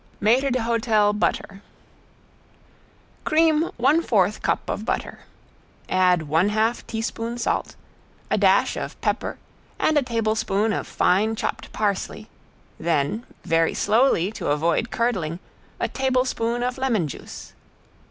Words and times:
~MAITRE 0.19 0.49
D'HOTEL 0.49 1.13
BUTTER~ 1.13 1.61
Cream 3.23 3.69
one 3.77 4.01
fourth 4.01 4.41
cup 4.41 4.67
of 4.67 4.83
butter. 4.83 5.19
Add 5.89 6.23
one 6.23 6.49
half 6.49 6.87
teaspoon 6.87 7.37
salt, 7.37 7.75
a 8.31 8.35
dash 8.35 8.75
of 8.75 8.99
pepper 9.01 9.37
and 9.77 9.99
a 9.99 10.01
tablespoon 10.01 10.73
of 10.73 10.87
fine 10.87 11.35
chopped 11.35 11.71
parsley, 11.71 12.27
then, 12.79 13.27
very 13.43 13.75
slowly 13.75 14.31
to 14.31 14.47
avoid 14.47 14.89
curdling, 14.89 15.37
a 15.79 15.87
tablespoon 15.87 16.63
of 16.63 16.79
lemon 16.79 17.07
juice. 17.07 17.53